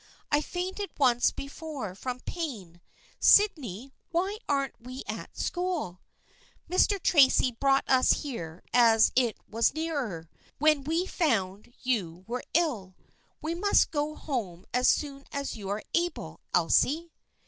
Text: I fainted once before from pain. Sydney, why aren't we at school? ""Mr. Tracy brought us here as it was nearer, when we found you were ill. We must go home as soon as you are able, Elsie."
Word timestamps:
I 0.31 0.41
fainted 0.41 0.89
once 0.97 1.29
before 1.29 1.93
from 1.93 2.21
pain. 2.21 2.81
Sydney, 3.19 3.93
why 4.09 4.39
aren't 4.49 4.81
we 4.81 5.03
at 5.07 5.37
school? 5.37 6.01
""Mr. 6.71 6.99
Tracy 6.99 7.51
brought 7.51 7.87
us 7.87 8.23
here 8.23 8.63
as 8.73 9.11
it 9.15 9.37
was 9.47 9.75
nearer, 9.75 10.27
when 10.57 10.85
we 10.85 11.05
found 11.05 11.75
you 11.83 12.25
were 12.27 12.43
ill. 12.55 12.95
We 13.43 13.53
must 13.53 13.91
go 13.91 14.15
home 14.15 14.65
as 14.73 14.87
soon 14.87 15.23
as 15.31 15.55
you 15.55 15.69
are 15.69 15.83
able, 15.93 16.39
Elsie." 16.51 17.11